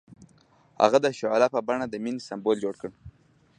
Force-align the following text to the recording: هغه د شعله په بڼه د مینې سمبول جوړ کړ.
هغه 0.81 0.97
د 1.01 1.07
شعله 1.19 1.47
په 1.55 1.59
بڼه 1.67 1.85
د 1.89 1.95
مینې 2.03 2.21
سمبول 2.29 2.57
جوړ 2.63 2.75
کړ. 2.81 2.91